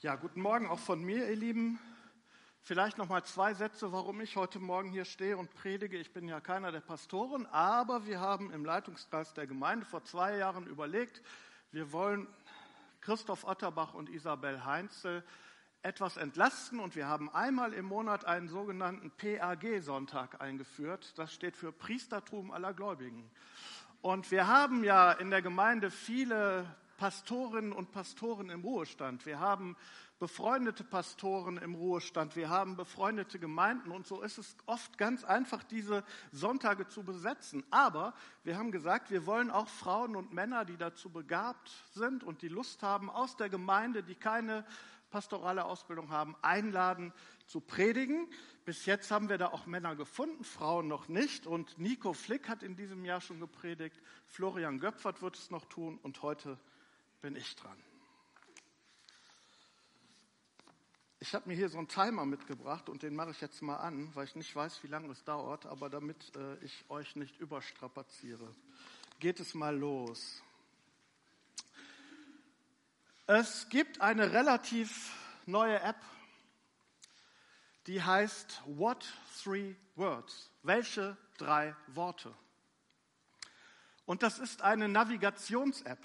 [0.00, 1.80] Ja, guten Morgen auch von mir, ihr Lieben.
[2.62, 5.98] Vielleicht noch mal zwei Sätze, warum ich heute Morgen hier stehe und predige.
[5.98, 10.36] Ich bin ja keiner der Pastoren, aber wir haben im Leitungskreis der Gemeinde vor zwei
[10.36, 11.20] Jahren überlegt,
[11.72, 12.28] wir wollen
[13.00, 15.24] Christoph Otterbach und Isabel Heinzel
[15.82, 21.18] etwas entlasten und wir haben einmal im Monat einen sogenannten PAG-Sonntag eingeführt.
[21.18, 23.28] Das steht für Priestertum aller Gläubigen.
[24.00, 29.24] Und wir haben ja in der Gemeinde viele Pastorinnen und Pastoren im Ruhestand.
[29.24, 29.76] Wir haben
[30.18, 32.34] befreundete Pastoren im Ruhestand.
[32.34, 33.92] Wir haben befreundete Gemeinden.
[33.92, 37.64] Und so ist es oft ganz einfach, diese Sonntage zu besetzen.
[37.70, 42.42] Aber wir haben gesagt, wir wollen auch Frauen und Männer, die dazu begabt sind und
[42.42, 44.66] die Lust haben, aus der Gemeinde, die keine
[45.10, 47.12] pastorale Ausbildung haben, einladen
[47.46, 48.28] zu predigen.
[48.64, 51.46] Bis jetzt haben wir da auch Männer gefunden, Frauen noch nicht.
[51.46, 54.02] Und Nico Flick hat in diesem Jahr schon gepredigt.
[54.26, 55.98] Florian Göpfert wird es noch tun.
[56.02, 56.58] Und heute
[57.20, 57.76] bin ich dran.
[61.20, 64.14] Ich habe mir hier so einen Timer mitgebracht und den mache ich jetzt mal an,
[64.14, 68.54] weil ich nicht weiß, wie lange es dauert, aber damit äh, ich euch nicht überstrapaziere.
[69.18, 70.42] Geht es mal los.
[73.26, 75.12] Es gibt eine relativ
[75.44, 76.00] neue App,
[77.88, 79.04] die heißt What
[79.42, 80.50] Three Words?
[80.62, 82.32] Welche drei Worte?
[84.06, 85.98] Und das ist eine Navigations-App.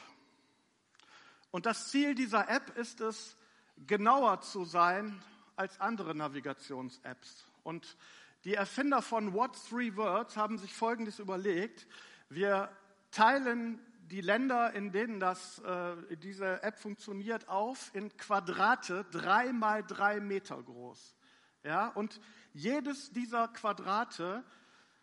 [1.54, 3.38] Und das Ziel dieser App ist es,
[3.86, 5.22] genauer zu sein
[5.56, 7.46] als andere Navigations-Apps.
[7.62, 7.96] Und
[8.44, 11.86] die Erfinder von What Three Words haben sich Folgendes überlegt.
[12.28, 12.76] Wir
[13.12, 19.84] teilen die Länder, in denen das, äh, diese App funktioniert, auf in Quadrate, drei mal
[19.84, 21.16] drei Meter groß.
[21.64, 22.20] Ja, und
[22.54, 24.44] jedes dieser Quadrate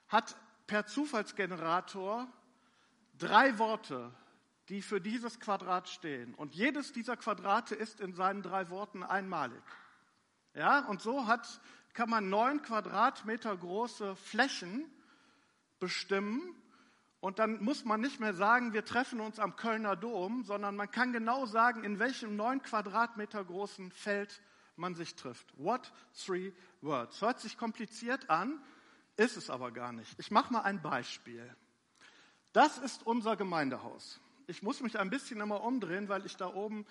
[0.08, 0.34] hat
[0.66, 2.26] per Zufallsgenerator
[3.16, 4.12] drei Worte,
[4.70, 6.32] die für dieses Quadrat stehen.
[6.34, 9.62] Und jedes dieser Quadrate ist in seinen drei Worten einmalig.
[10.54, 11.60] Ja, und so hat,
[11.92, 14.88] kann man neun Quadratmeter große Flächen
[15.80, 16.54] bestimmen.
[17.18, 20.90] Und dann muss man nicht mehr sagen, wir treffen uns am Kölner Dom, sondern man
[20.90, 24.40] kann genau sagen, in welchem neun Quadratmeter großen Feld
[24.76, 25.52] man sich trifft.
[25.58, 27.20] What three words?
[27.20, 28.62] Hört sich kompliziert an,
[29.16, 30.18] ist es aber gar nicht.
[30.18, 31.54] Ich mache mal ein Beispiel.
[32.52, 36.86] Das ist unser Gemeindehaus ich muss mich ein bisschen immer umdrehen, weil ich da oben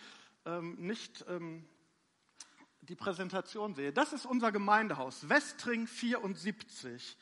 [0.45, 1.67] ähm, nicht ähm,
[2.81, 3.93] die Präsentation sehe.
[3.93, 7.17] Das ist unser Gemeindehaus, Westring 74,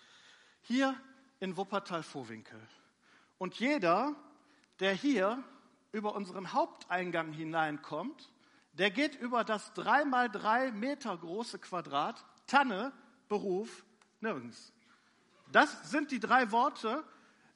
[0.61, 0.95] hier
[1.39, 2.59] in Wuppertal-Vorwinkel.
[3.37, 4.15] Und jeder,
[4.79, 5.43] der hier
[5.91, 8.31] über unseren Haupteingang hineinkommt,
[8.73, 12.93] der geht über das drei mal drei Meter große Quadrat Tanne,
[13.27, 13.85] Beruf,
[14.21, 14.71] nirgends.
[15.51, 17.03] Das sind die drei Worte,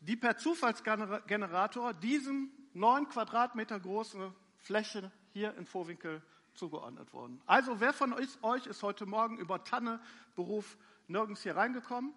[0.02, 6.22] die per Zufallsgenerator diesem neun Quadratmeter große Fläche hier in Vorwinkel
[6.54, 7.42] zugeordnet worden.
[7.46, 10.00] Also wer von euch ist heute Morgen über Tanne,
[10.36, 10.78] Beruf
[11.08, 12.14] nirgends hier reingekommen?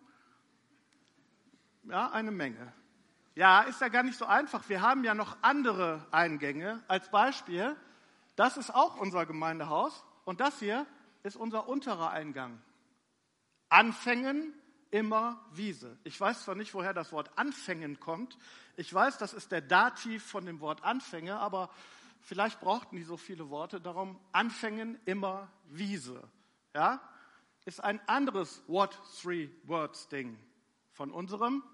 [1.84, 2.72] Ja, eine Menge.
[3.34, 4.68] Ja, ist ja gar nicht so einfach.
[4.68, 6.82] Wir haben ja noch andere Eingänge.
[6.88, 7.76] Als Beispiel,
[8.36, 10.86] das ist auch unser Gemeindehaus und das hier
[11.22, 12.60] ist unser unterer Eingang.
[13.68, 14.54] Anfängen
[14.94, 15.98] immer Wiese.
[16.04, 18.38] Ich weiß zwar nicht, woher das Wort Anfängen kommt.
[18.76, 21.68] Ich weiß, das ist der Dativ von dem Wort Anfänge, aber
[22.20, 23.80] vielleicht brauchten die so viele Worte.
[23.80, 26.22] Darum Anfängen immer Wiese.
[26.74, 27.00] Ja?
[27.64, 30.38] Ist ein anderes What Three Words Ding
[30.92, 31.64] von unserem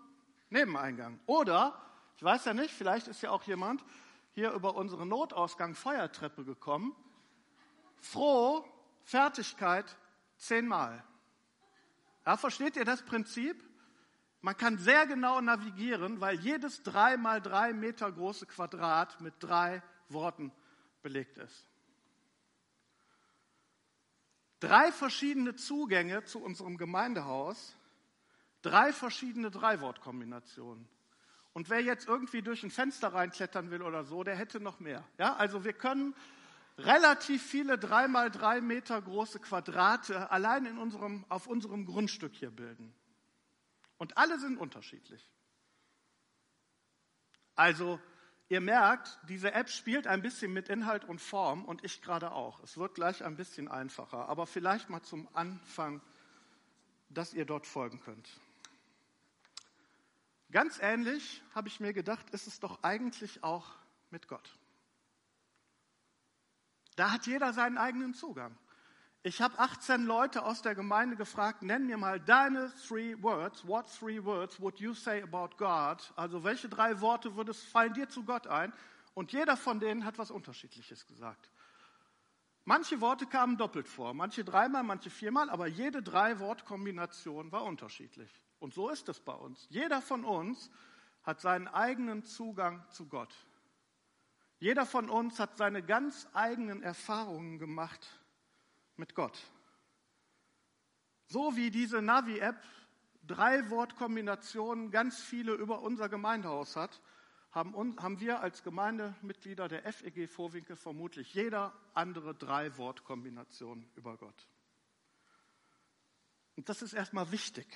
[0.49, 1.21] Nebeneingang.
[1.27, 1.79] Oder,
[2.17, 3.85] ich weiß ja nicht, vielleicht ist ja auch jemand
[4.31, 6.97] hier über unsere Notausgang Feuertreppe gekommen.
[7.99, 8.65] Froh,
[9.03, 9.99] Fertigkeit,
[10.39, 11.05] zehnmal.
[12.27, 13.63] Ja, versteht ihr das Prinzip?
[14.43, 19.83] Man kann sehr genau navigieren, weil jedes drei mal drei Meter große Quadrat mit drei
[20.09, 20.53] Worten
[21.03, 21.67] belegt ist.
[24.61, 27.77] Drei verschiedene Zugänge zu unserem Gemeindehaus,
[28.63, 30.87] drei verschiedene Dreiwortkombinationen.
[31.53, 35.05] Und wer jetzt irgendwie durch ein Fenster reinklettern will oder so, der hätte noch mehr.
[35.19, 36.15] Ja, also wir können
[36.85, 42.51] relativ viele drei mal drei Meter große Quadrate allein in unserem, auf unserem Grundstück hier
[42.51, 42.95] bilden.
[43.99, 45.31] Und alle sind unterschiedlich.
[47.55, 48.01] Also,
[48.49, 52.61] ihr merkt, diese App spielt ein bisschen mit Inhalt und Form und ich gerade auch.
[52.61, 56.01] Es wird gleich ein bisschen einfacher, aber vielleicht mal zum Anfang,
[57.11, 58.41] dass ihr dort folgen könnt.
[60.51, 63.75] Ganz ähnlich habe ich mir gedacht, ist es doch eigentlich auch
[64.11, 64.59] mit Gott.
[67.01, 68.55] Da hat jeder seinen eigenen Zugang.
[69.23, 73.67] Ich habe 18 Leute aus der Gemeinde gefragt, nenn mir mal deine three words.
[73.67, 76.13] What three words would you say about God?
[76.15, 78.71] Also welche drei Worte würdest, fallen dir zu Gott ein?
[79.15, 81.51] Und jeder von denen hat was Unterschiedliches gesagt.
[82.67, 88.31] Manche Worte kamen doppelt vor, manche dreimal, manche viermal, aber jede Drei-Wort-Kombination war unterschiedlich.
[88.59, 89.67] Und so ist es bei uns.
[89.71, 90.71] Jeder von uns
[91.23, 93.35] hat seinen eigenen Zugang zu Gott.
[94.61, 98.07] Jeder von uns hat seine ganz eigenen Erfahrungen gemacht
[98.97, 99.39] mit Gott.
[101.27, 102.63] So wie diese Navi-App
[103.27, 107.01] drei Wortkombinationen ganz viele über unser Gemeindehaus hat,
[107.53, 114.47] haben, haben wir als Gemeindemitglieder der FEG Vorwinkel vermutlich jeder andere drei Wortkombinationen über Gott.
[116.57, 117.67] Und das ist erstmal wichtig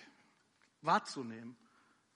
[0.83, 1.57] wahrzunehmen.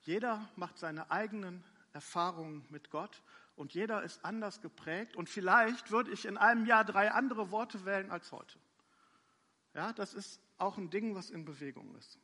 [0.01, 3.23] Jeder macht seine eigenen Erfahrungen mit Gott
[3.59, 7.83] und jeder ist anders geprägt und vielleicht würde ich in einem Jahr drei andere Worte
[7.83, 8.57] wählen als heute.
[9.73, 12.17] Ja, das ist auch ein Ding, was in Bewegung ist.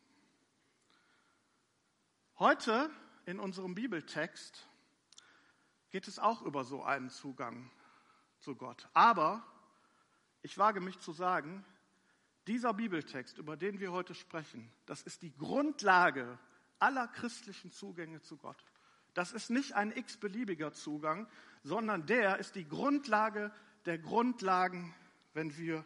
[2.39, 2.89] Heute
[3.25, 4.65] in unserem Bibeltext
[5.89, 7.69] geht es auch über so einen Zugang
[8.39, 8.87] zu Gott.
[8.93, 9.45] Aber
[10.41, 11.65] ich wage mich zu sagen,
[12.47, 16.39] dieser Bibeltext, über den wir heute sprechen, das ist die Grundlage
[16.79, 18.63] aller christlichen Zugänge zu Gott.
[19.15, 21.27] Das ist nicht ein x-beliebiger Zugang,
[21.63, 23.51] sondern der ist die Grundlage
[23.85, 24.93] der Grundlagen,
[25.33, 25.85] wenn wir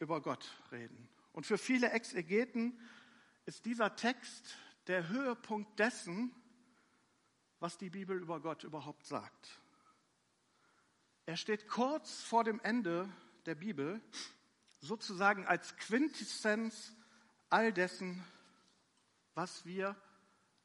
[0.00, 1.08] über Gott reden.
[1.32, 2.80] Und für viele Exegeten
[3.44, 6.34] ist dieser Text der Höhepunkt dessen,
[7.60, 9.60] was die Bibel über Gott überhaupt sagt.
[11.26, 13.08] Er steht kurz vor dem Ende
[13.44, 14.00] der Bibel,
[14.80, 16.94] sozusagen als Quintessenz
[17.50, 18.24] all dessen,
[19.34, 19.94] was wir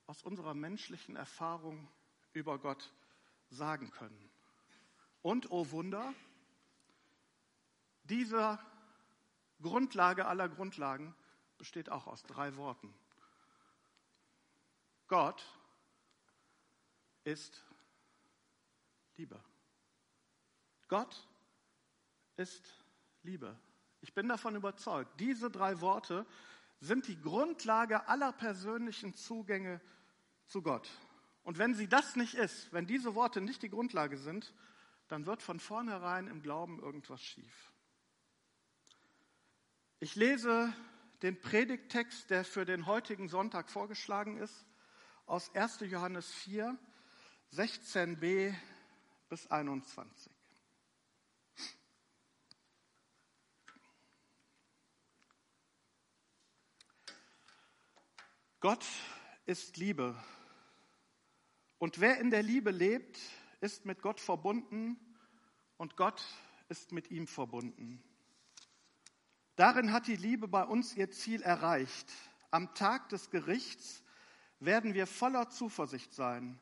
[0.07, 1.88] aus unserer menschlichen Erfahrung
[2.38, 2.94] über Gott
[3.50, 4.30] sagen können.
[5.22, 6.13] Und, oh Wunder,
[8.04, 8.60] diese
[9.62, 11.16] Grundlage aller Grundlagen
[11.57, 12.94] besteht auch aus drei Worten.
[15.07, 15.44] Gott
[17.24, 17.66] ist
[19.16, 19.42] Liebe.
[20.88, 21.28] Gott
[22.38, 22.74] ist
[23.24, 23.60] Liebe.
[24.01, 26.25] Ich bin davon überzeugt, diese drei Worte
[26.80, 29.81] sind die Grundlage aller persönlichen Zugänge
[30.45, 30.89] zu Gott.
[31.47, 34.53] Und wenn sie das nicht ist, wenn diese Worte nicht die Grundlage sind,
[35.07, 37.71] dann wird von vornherein im Glauben irgendwas schief.
[40.01, 40.73] Ich lese
[41.21, 44.65] den Predigttext, der für den heutigen Sonntag vorgeschlagen ist,
[45.25, 45.79] aus 1.
[45.89, 46.77] Johannes 4,
[47.53, 48.53] 16b
[49.29, 50.29] bis 21.
[58.59, 58.85] Gott
[59.45, 60.13] ist Liebe.
[61.79, 63.19] Und wer in der Liebe lebt,
[63.62, 64.97] ist mit Gott verbunden
[65.77, 66.24] und Gott
[66.69, 68.03] ist mit ihm verbunden.
[69.56, 72.12] Darin hat die Liebe bei uns ihr Ziel erreicht.
[72.51, 74.03] Am Tag des Gerichts
[74.59, 76.59] werden wir voller Zuversicht sein.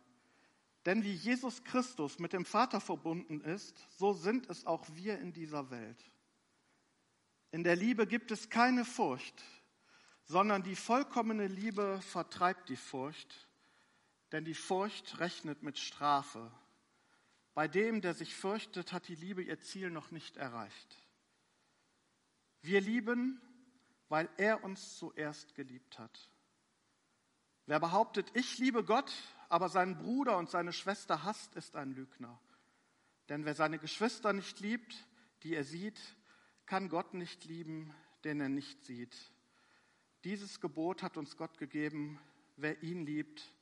[0.85, 5.33] Denn wie Jesus Christus mit dem Vater verbunden ist, so sind es auch wir in
[5.33, 6.11] dieser Welt.
[7.51, 9.43] In der Liebe gibt es keine Furcht,
[10.25, 13.47] sondern die vollkommene Liebe vertreibt die Furcht,
[14.35, 16.51] denn die Furcht rechnet mit Strafe.
[17.53, 20.97] Bei dem, der sich fürchtet, hat die Liebe ihr Ziel noch nicht erreicht.
[22.61, 23.39] Wir lieben,
[24.09, 26.29] weil er uns zuerst geliebt hat.
[27.65, 29.09] Wer behauptet, ich liebe Gott,
[29.47, 32.37] aber seinen Bruder und seine Schwester hasst, ist ein Lügner.
[33.29, 35.07] Denn wer seine Geschwister nicht liebt,
[35.43, 36.01] die er sieht,
[36.65, 37.95] kann Gott nicht lieben,
[38.25, 39.15] den er nicht sieht.
[40.25, 42.19] Dieses Gebot hat uns Gott gegeben,
[42.57, 43.54] wer ihn liebt,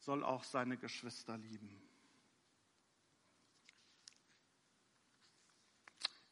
[0.00, 1.80] soll auch seine Geschwister lieben.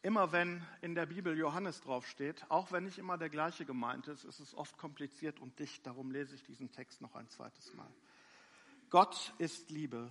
[0.03, 4.25] Immer wenn in der Bibel Johannes draufsteht, auch wenn nicht immer der gleiche gemeint ist,
[4.25, 5.87] ist es oft kompliziert und dicht.
[5.87, 7.93] Darum lese ich diesen Text noch ein zweites Mal.
[8.91, 10.11] Gott ist Liebe.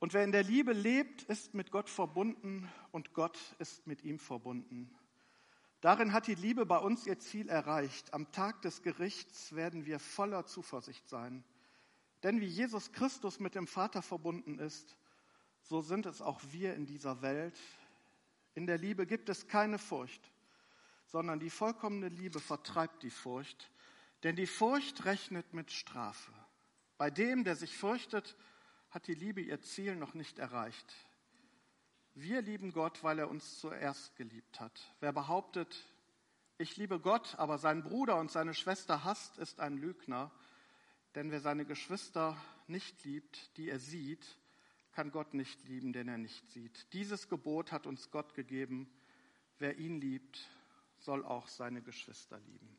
[0.00, 4.18] Und wer in der Liebe lebt, ist mit Gott verbunden und Gott ist mit ihm
[4.18, 4.94] verbunden.
[5.80, 8.12] Darin hat die Liebe bei uns ihr Ziel erreicht.
[8.12, 11.44] Am Tag des Gerichts werden wir voller Zuversicht sein.
[12.24, 14.96] Denn wie Jesus Christus mit dem Vater verbunden ist,
[15.60, 17.56] so sind es auch wir in dieser Welt.
[18.54, 20.32] In der Liebe gibt es keine Furcht,
[21.06, 23.70] sondern die vollkommene Liebe vertreibt die Furcht,
[24.22, 26.32] denn die Furcht rechnet mit Strafe.
[26.96, 28.36] Bei dem, der sich fürchtet,
[28.88, 30.94] hat die Liebe ihr Ziel noch nicht erreicht.
[32.14, 34.94] Wir lieben Gott, weil er uns zuerst geliebt hat.
[35.00, 35.76] Wer behauptet,
[36.56, 40.30] ich liebe Gott, aber seinen Bruder und seine Schwester hasst, ist ein Lügner.
[41.14, 44.38] Denn wer seine Geschwister nicht liebt, die er sieht,
[44.92, 46.92] kann Gott nicht lieben, den er nicht sieht.
[46.92, 48.88] Dieses Gebot hat uns Gott gegeben.
[49.58, 50.48] Wer ihn liebt,
[50.98, 52.76] soll auch seine Geschwister lieben.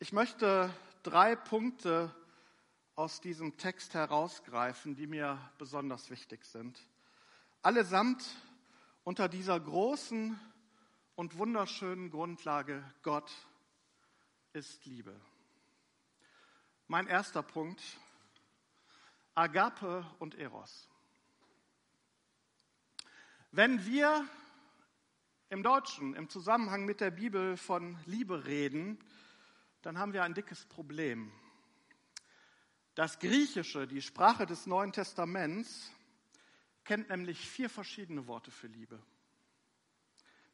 [0.00, 0.72] Ich möchte
[1.02, 2.14] drei Punkte
[2.94, 6.80] aus diesem Text herausgreifen, die mir besonders wichtig sind.
[7.62, 8.24] Allesamt
[9.04, 10.38] unter dieser großen
[11.16, 13.30] und wunderschönen Grundlage, Gott
[14.58, 15.14] ist Liebe.
[16.88, 17.80] Mein erster Punkt,
[19.36, 20.88] Agape und Eros.
[23.52, 24.28] Wenn wir
[25.48, 28.98] im Deutschen im Zusammenhang mit der Bibel von Liebe reden,
[29.82, 31.30] dann haben wir ein dickes Problem.
[32.96, 35.92] Das Griechische, die Sprache des Neuen Testaments,
[36.82, 39.00] kennt nämlich vier verschiedene Worte für Liebe.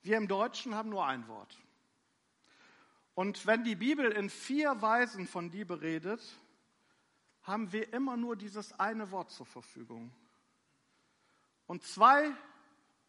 [0.02, 1.58] Wir im Deutschen haben nur ein Wort.
[3.14, 6.21] Und wenn die Bibel in vier Weisen von Liebe redet,
[7.42, 10.11] haben wir immer nur dieses eine Wort zur Verfügung.
[11.66, 12.33] Und zwei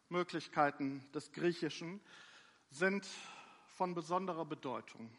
[0.08, 2.00] Möglichkeiten des Griechischen
[2.70, 3.06] sind
[3.66, 5.10] von besonderer Bedeutung.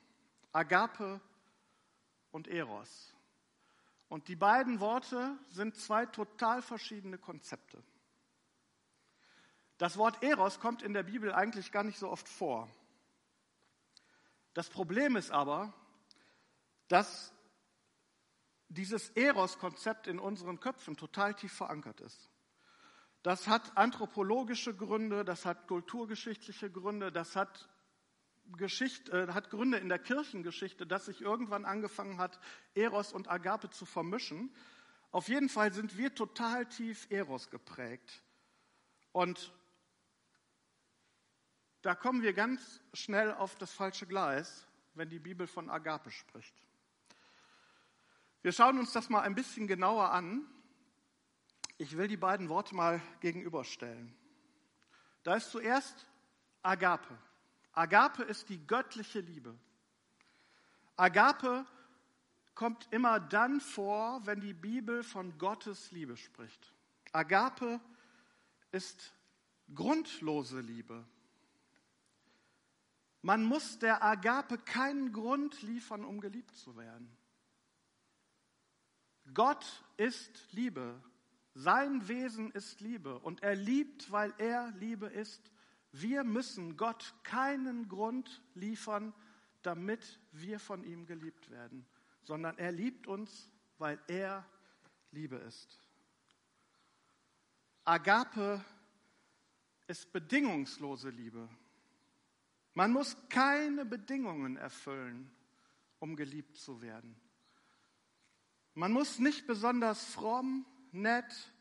[0.54, 1.20] Agape
[2.32, 3.14] und Eros.
[4.10, 7.84] Und die beiden Worte sind zwei total verschiedene Konzepte.
[9.78, 12.70] Das Wort Eros kommt in der Bibel eigentlich gar nicht so oft vor.
[14.58, 15.72] Das Problem ist aber,
[16.88, 17.32] dass
[18.70, 22.32] dieses Eros-Konzept in unseren Köpfen total tief verankert ist.
[23.22, 27.70] Das hat anthropologische Gründe, das hat kulturgeschichtliche Gründe, das hat,
[28.58, 32.40] Geschichte, äh, hat Gründe in der Kirchengeschichte, dass sich irgendwann angefangen hat,
[32.74, 34.52] Eros und Agape zu vermischen.
[35.12, 38.24] Auf jeden Fall sind wir total tief Eros geprägt.
[39.12, 39.54] Und
[41.88, 46.54] da kommen wir ganz schnell auf das falsche Gleis, wenn die Bibel von Agape spricht.
[48.42, 50.46] Wir schauen uns das mal ein bisschen genauer an.
[51.78, 54.14] Ich will die beiden Worte mal gegenüberstellen.
[55.24, 56.06] Da ist zuerst
[56.62, 57.18] Agape.
[57.72, 59.58] Agape ist die göttliche Liebe.
[60.98, 61.66] Agape
[62.54, 66.74] kommt immer dann vor, wenn die Bibel von Gottes Liebe spricht.
[67.14, 67.80] Agape
[68.74, 69.14] ist
[69.74, 71.06] grundlose Liebe.
[73.28, 77.12] Man muss der Agape keinen Grund liefern, um geliebt zu werden.
[79.34, 81.04] Gott ist Liebe.
[81.54, 85.52] Sein Wesen ist Liebe und er liebt, weil er Liebe ist.
[85.92, 89.14] Wir müssen Gott keinen Grund liefern,
[89.62, 91.86] damit wir von ihm geliebt werden,
[92.24, 94.48] sondern er liebt uns, weil er
[95.12, 95.82] Liebe ist.
[97.84, 98.64] Agape
[99.88, 101.50] ist bedingungslose Liebe.
[102.78, 105.32] Man muss keine Bedingungen erfüllen,
[105.98, 107.20] um geliebt zu werden.
[108.76, 111.52] Man muss nicht besonders fromm, nett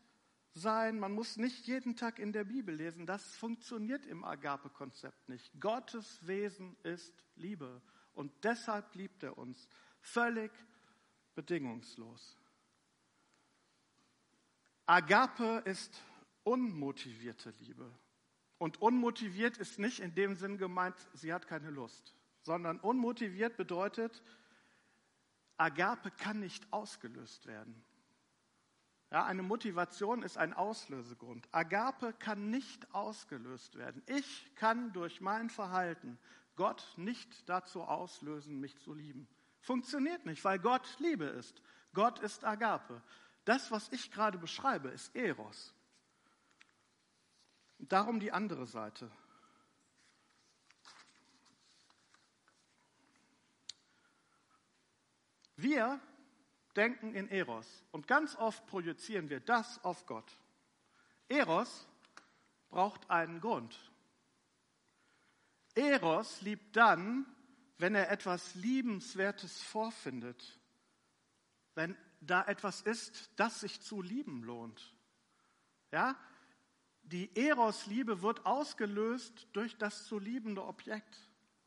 [0.53, 3.07] sein, man muss nicht jeden Tag in der Bibel lesen.
[3.07, 5.59] Das funktioniert im Agape-Konzept nicht.
[5.59, 7.81] Gottes Wesen ist Liebe
[8.13, 9.67] und deshalb liebt er uns
[10.01, 10.51] völlig
[11.33, 12.37] bedingungslos.
[14.85, 15.99] Agape ist
[16.43, 17.91] unmotivierte Liebe.
[18.57, 24.23] Und unmotiviert ist nicht in dem Sinn gemeint, sie hat keine Lust, sondern unmotiviert bedeutet,
[25.57, 27.83] Agape kann nicht ausgelöst werden.
[29.09, 31.47] Ja, eine Motivation ist ein Auslösegrund.
[31.51, 34.03] Agape kann nicht ausgelöst werden.
[34.05, 36.19] Ich kann durch mein Verhalten
[36.55, 39.27] Gott nicht dazu auslösen, mich zu lieben.
[39.61, 41.61] Funktioniert nicht, weil Gott Liebe ist.
[41.93, 43.01] Gott ist Agape.
[43.45, 45.73] Das, was ich gerade beschreibe, ist Eros.
[47.79, 49.11] Darum die andere Seite.
[55.55, 55.99] Wir
[56.75, 60.31] denken in Eros und ganz oft projizieren wir das auf Gott.
[61.27, 61.87] Eros
[62.69, 63.77] braucht einen Grund.
[65.73, 67.25] Eros liebt dann,
[67.77, 70.59] wenn er etwas Liebenswertes vorfindet,
[71.75, 74.95] wenn da etwas ist, das sich zu lieben lohnt.
[75.91, 76.15] Ja,
[77.11, 81.17] die Eros-Liebe wird ausgelöst durch das zu liebende Objekt.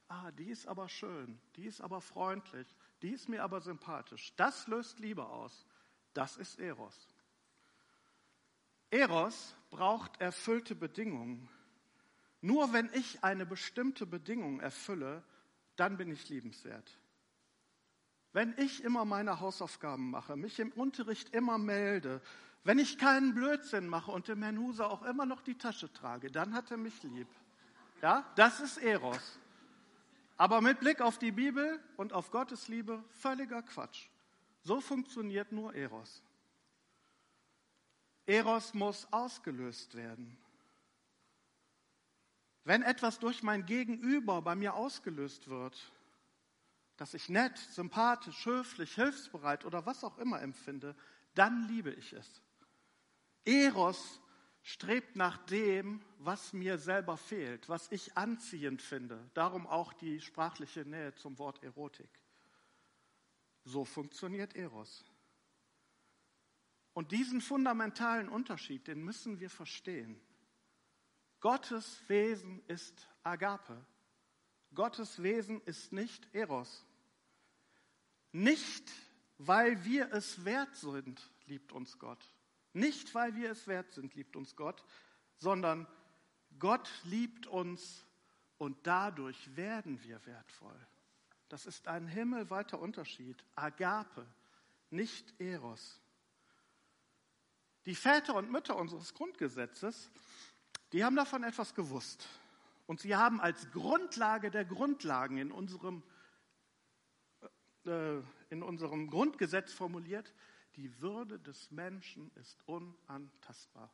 [0.08, 2.66] Ah, die ist aber schön, die ist aber freundlich,
[3.00, 4.34] die ist mir aber sympathisch.
[4.36, 5.66] Das löst Liebe aus.
[6.12, 7.08] Das ist Eros.
[8.90, 11.48] Eros braucht erfüllte Bedingungen.
[12.40, 15.22] Nur wenn ich eine bestimmte Bedingung erfülle,
[15.76, 16.99] dann bin ich liebenswert.
[18.32, 22.20] Wenn ich immer meine Hausaufgaben mache, mich im Unterricht immer melde,
[22.62, 26.30] wenn ich keinen Blödsinn mache und dem Herrn Huser auch immer noch die Tasche trage,
[26.30, 27.28] dann hat er mich lieb.
[28.02, 29.38] Ja, das ist Eros.
[30.36, 34.08] Aber mit Blick auf die Bibel und auf Gottes Liebe völliger Quatsch.
[34.62, 36.22] So funktioniert nur Eros.
[38.26, 40.36] Eros muss ausgelöst werden.
[42.64, 45.92] Wenn etwas durch mein Gegenüber bei mir ausgelöst wird,
[47.00, 50.94] dass ich nett, sympathisch, höflich, hilfsbereit oder was auch immer empfinde,
[51.34, 52.42] dann liebe ich es.
[53.46, 54.20] Eros
[54.60, 59.30] strebt nach dem, was mir selber fehlt, was ich anziehend finde.
[59.32, 62.10] Darum auch die sprachliche Nähe zum Wort Erotik.
[63.64, 65.06] So funktioniert Eros.
[66.92, 70.20] Und diesen fundamentalen Unterschied, den müssen wir verstehen.
[71.40, 73.86] Gottes Wesen ist Agape.
[74.74, 76.84] Gottes Wesen ist nicht Eros.
[78.32, 78.90] Nicht,
[79.38, 82.24] weil wir es wert sind, liebt uns Gott.
[82.72, 84.84] Nicht, weil wir es wert sind, liebt uns Gott,
[85.36, 85.86] sondern
[86.58, 88.04] Gott liebt uns
[88.58, 90.78] und dadurch werden wir wertvoll.
[91.48, 93.44] Das ist ein himmelweiter Unterschied.
[93.56, 94.26] Agape,
[94.90, 96.00] nicht Eros.
[97.86, 100.10] Die Väter und Mütter unseres Grundgesetzes,
[100.92, 102.28] die haben davon etwas gewusst.
[102.86, 106.02] Und sie haben als Grundlage der Grundlagen in unserem,
[107.90, 110.32] äh, in unserem Grundgesetz formuliert,
[110.76, 113.92] die Würde des Menschen ist unantastbar.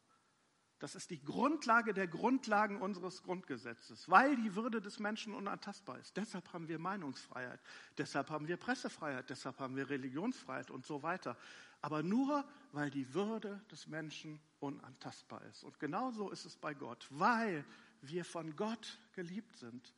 [0.79, 6.17] Das ist die Grundlage der Grundlagen unseres Grundgesetzes, weil die Würde des Menschen unantastbar ist.
[6.19, 7.61] Deshalb haben wir Meinungsfreiheit,
[7.97, 11.39] deshalb haben wir Pressefreiheit, deshalb haben wir Religionsfreiheit und so weiter.
[11.81, 15.65] Aber nur, weil die Würde des Menschen unantastbar ist.
[15.65, 17.65] Und genauso ist es bei Gott, weil
[18.03, 19.95] wir von Gott geliebt sind.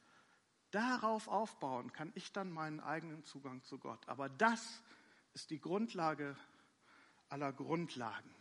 [0.70, 4.06] Darauf aufbauen kann ich dann meinen eigenen Zugang zu Gott.
[4.08, 4.82] Aber das
[5.32, 6.37] ist die Grundlage
[7.28, 8.34] aller Grundlagen.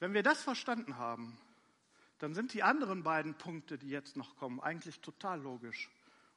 [0.00, 1.38] Wenn wir das verstanden haben,
[2.18, 5.90] dann sind die anderen beiden Punkte, die jetzt noch kommen, eigentlich total logisch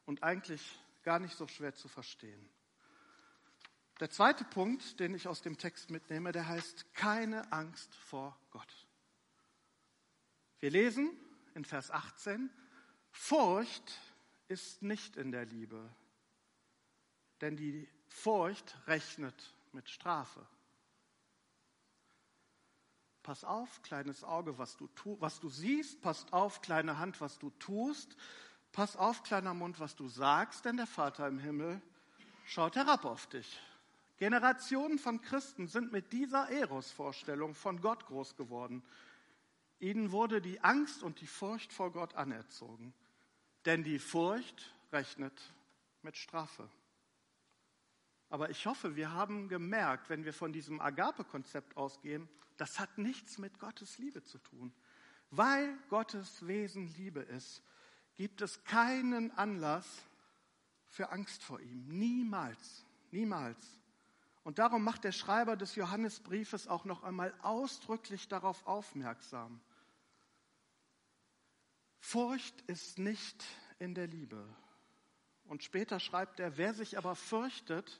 [0.05, 2.49] und eigentlich gar nicht so schwer zu verstehen.
[3.99, 8.87] Der zweite Punkt, den ich aus dem Text mitnehme, der heißt keine Angst vor Gott.
[10.59, 11.09] Wir lesen
[11.53, 12.49] in Vers 18,
[13.17, 13.99] Furcht
[14.49, 15.89] ist nicht in der Liebe,
[17.41, 20.45] denn die Furcht rechnet mit Strafe.
[23.23, 26.01] Pass auf, kleines Auge, was du, tu, was du siehst.
[26.01, 28.15] Pass auf, kleine Hand, was du tust.
[28.71, 31.81] Pass auf, kleiner Mund, was du sagst, denn der Vater im Himmel
[32.45, 33.59] schaut herab auf dich.
[34.17, 38.83] Generationen von Christen sind mit dieser Eros-Vorstellung von Gott groß geworden.
[39.79, 42.93] Ihnen wurde die Angst und die Furcht vor Gott anerzogen,
[43.65, 45.53] denn die Furcht rechnet
[46.01, 46.69] mit Strafe.
[48.29, 53.37] Aber ich hoffe, wir haben gemerkt, wenn wir von diesem Agape-Konzept ausgehen, das hat nichts
[53.37, 54.73] mit Gottes Liebe zu tun.
[55.31, 57.61] Weil Gottes Wesen Liebe ist,
[58.15, 60.03] gibt es keinen Anlass
[60.87, 61.87] für Angst vor ihm.
[61.87, 63.57] Niemals, niemals.
[64.43, 69.59] Und darum macht der Schreiber des Johannesbriefes auch noch einmal ausdrücklich darauf aufmerksam.
[72.05, 73.43] Furcht ist nicht
[73.79, 74.47] in der Liebe.
[75.45, 77.99] Und später schreibt er, wer sich aber fürchtet,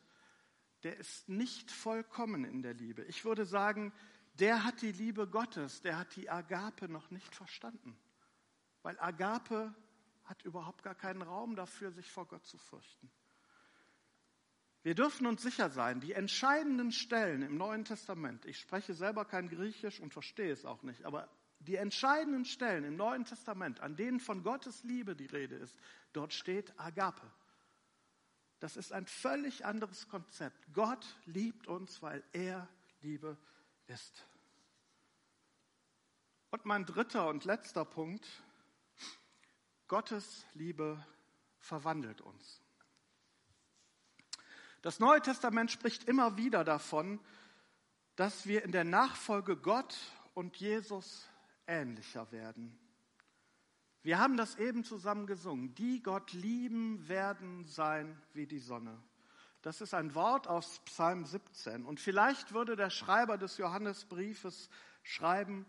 [0.84, 3.04] der ist nicht vollkommen in der Liebe.
[3.06, 3.92] Ich würde sagen,
[4.36, 7.98] der hat die Liebe Gottes, der hat die Agape noch nicht verstanden.
[8.84, 9.74] Weil Agape
[10.26, 13.10] hat überhaupt gar keinen Raum dafür, sich vor Gott zu fürchten.
[14.84, 19.50] Wir dürfen uns sicher sein, die entscheidenden Stellen im Neuen Testament, ich spreche selber kein
[19.50, 21.28] Griechisch und verstehe es auch nicht, aber
[21.66, 25.76] die entscheidenden Stellen im Neuen Testament, an denen von Gottes Liebe die Rede ist,
[26.14, 27.30] dort steht Agape.
[28.60, 30.74] Das ist ein völlig anderes Konzept.
[30.74, 32.68] Gott liebt uns, weil er
[33.02, 33.38] Liebe
[33.88, 34.26] ist.
[36.52, 38.26] Und mein dritter und letzter Punkt,
[39.88, 41.06] Gottes Liebe
[41.60, 42.62] verwandelt uns.
[44.82, 47.20] Das Neue Testament spricht immer wieder davon,
[48.16, 49.98] dass wir in der Nachfolge Gott
[50.34, 51.28] und Jesus
[51.68, 52.78] ähnlicher werden.
[54.04, 55.74] Wir haben das eben zusammen gesungen.
[55.76, 59.02] Die Gott lieben werden sein wie die Sonne.
[59.64, 61.86] Das ist ein Wort aus Psalm 17.
[61.86, 64.70] Und vielleicht würde der Schreiber des Johannesbriefes
[65.02, 65.66] schreiben,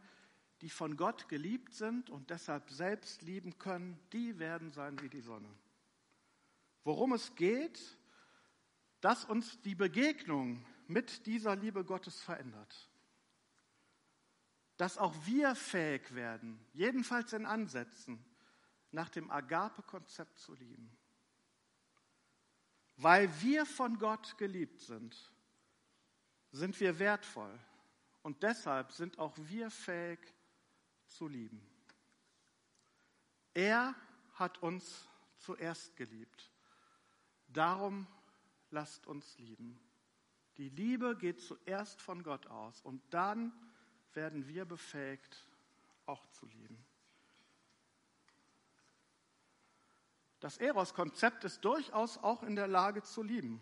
[0.60, 5.22] die von Gott geliebt sind und deshalb selbst lieben können, die werden sein wie die
[5.22, 5.48] Sonne.
[6.84, 7.98] Worum es geht,
[9.00, 12.90] dass uns die Begegnung mit dieser Liebe Gottes verändert
[14.76, 18.24] dass auch wir fähig werden, jedenfalls in Ansätzen,
[18.92, 20.96] nach dem Agape-Konzept zu lieben.
[22.96, 25.32] Weil wir von Gott geliebt sind,
[26.52, 27.58] sind wir wertvoll
[28.22, 30.18] und deshalb sind auch wir fähig
[31.06, 31.60] zu lieben.
[33.52, 33.94] Er
[34.34, 35.08] hat uns
[35.38, 36.50] zuerst geliebt.
[37.48, 38.06] Darum
[38.70, 39.78] lasst uns lieben.
[40.56, 43.52] Die Liebe geht zuerst von Gott aus und dann
[44.16, 45.46] werden wir befähigt,
[46.06, 46.84] auch zu lieben.
[50.40, 53.60] Das Eros-Konzept ist durchaus auch in der Lage zu lieben.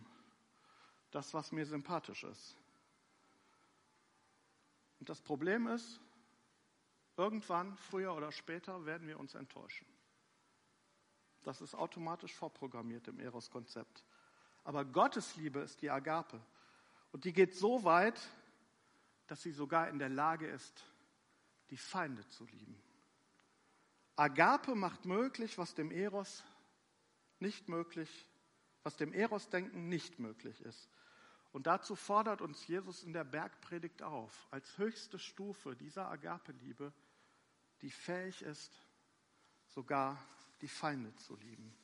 [1.11, 2.57] Das, was mir sympathisch ist.
[4.99, 6.01] Und das Problem ist,
[7.17, 9.87] irgendwann, früher oder später, werden wir uns enttäuschen.
[11.43, 14.05] Das ist automatisch vorprogrammiert im Eros-Konzept.
[14.64, 16.40] Aber Gottes Liebe ist die Agape.
[17.12, 18.21] Und die geht so weit,
[19.26, 20.84] dass sie sogar in der Lage ist,
[21.70, 22.80] die Feinde zu lieben.
[24.16, 26.44] Agape macht möglich, was dem Eros
[27.40, 28.28] nicht möglich,
[28.82, 30.88] was dem Eros-Denken nicht möglich ist.
[31.52, 36.92] Und dazu fordert uns Jesus in der Bergpredigt auf, als höchste Stufe dieser Agape-Liebe,
[37.80, 38.72] die fähig ist,
[39.68, 40.18] sogar
[40.60, 41.74] die Feinde zu lieben.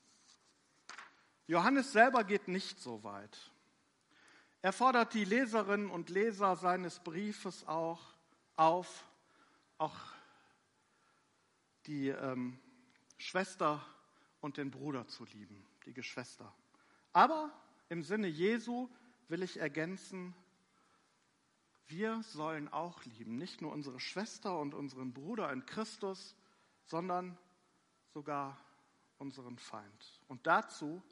[1.47, 3.51] Johannes selber geht nicht so weit.
[4.63, 8.01] Er fordert die Leserinnen und Leser seines Briefes auch
[8.57, 9.07] auf,
[9.79, 9.97] auch
[11.87, 12.59] die ähm,
[13.17, 13.85] Schwester
[14.41, 16.55] und den Bruder zu lieben, die Geschwister.
[17.13, 17.51] Aber
[17.89, 18.89] im Sinne Jesu
[19.29, 20.35] will ich ergänzen,
[21.87, 26.37] wir sollen auch lieben, nicht nur unsere Schwester und unseren Bruder in Christus,
[26.85, 27.37] sondern
[28.13, 28.59] sogar
[29.19, 30.21] unseren Feind.
[30.29, 31.03] Und dazu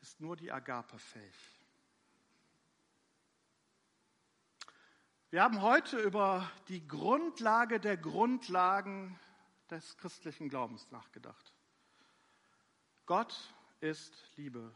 [0.00, 1.63] ist nur die Agape fähig.
[5.34, 9.18] Wir haben heute über die Grundlage der Grundlagen
[9.68, 11.52] des christlichen Glaubens nachgedacht.
[13.04, 14.72] Gott ist Liebe.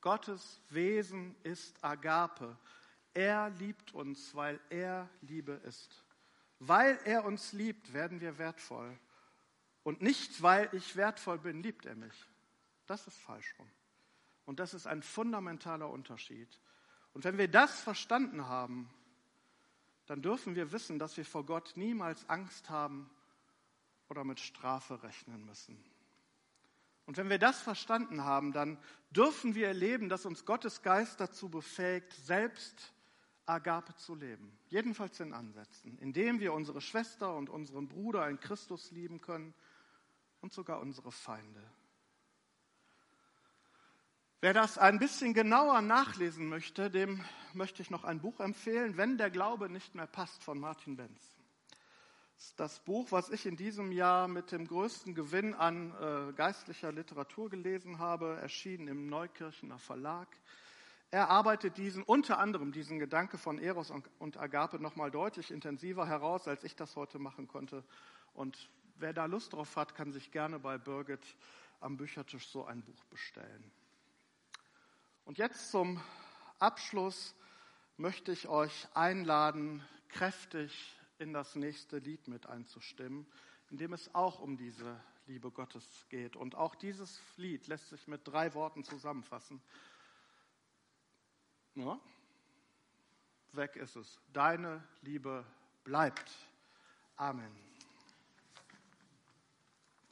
[0.00, 2.58] Gottes Wesen ist Agape.
[3.14, 6.04] Er liebt uns, weil er Liebe ist.
[6.58, 8.98] Weil er uns liebt, werden wir wertvoll.
[9.84, 12.26] Und nicht, weil ich wertvoll bin, liebt er mich.
[12.88, 13.70] Das ist falsch rum.
[14.44, 16.48] Und das ist ein fundamentaler Unterschied.
[17.12, 18.90] Und wenn wir das verstanden haben,
[20.10, 23.08] dann dürfen wir wissen, dass wir vor Gott niemals Angst haben
[24.08, 25.80] oder mit Strafe rechnen müssen.
[27.06, 28.76] Und wenn wir das verstanden haben, dann
[29.12, 32.92] dürfen wir erleben, dass uns Gottes Geist dazu befähigt, selbst
[33.46, 34.58] Agape zu leben.
[34.66, 39.54] Jedenfalls in Ansätzen, indem wir unsere Schwester und unseren Bruder in Christus lieben können
[40.40, 41.62] und sogar unsere Feinde.
[44.42, 47.22] Wer das ein bisschen genauer nachlesen möchte, dem
[47.52, 51.36] möchte ich noch ein Buch empfehlen, Wenn der Glaube nicht mehr passt, von Martin Benz.
[52.36, 56.32] Das ist das Buch, was ich in diesem Jahr mit dem größten Gewinn an äh,
[56.32, 60.26] geistlicher Literatur gelesen habe, erschienen im Neukirchener Verlag.
[61.10, 66.48] Er arbeitet diesen, unter anderem diesen Gedanke von Eros und Agape nochmal deutlich intensiver heraus,
[66.48, 67.84] als ich das heute machen konnte.
[68.32, 71.36] Und wer da Lust drauf hat, kann sich gerne bei Birgit
[71.80, 73.70] am Büchertisch so ein Buch bestellen.
[75.30, 76.02] Und jetzt zum
[76.58, 77.36] Abschluss
[77.96, 83.30] möchte ich euch einladen, kräftig in das nächste Lied mit einzustimmen,
[83.70, 86.34] in dem es auch um diese Liebe Gottes geht.
[86.34, 89.62] Und auch dieses Lied lässt sich mit drei Worten zusammenfassen.
[91.76, 92.00] Ja,
[93.52, 94.18] weg ist es.
[94.32, 95.46] Deine Liebe
[95.84, 96.28] bleibt.
[97.14, 97.69] Amen.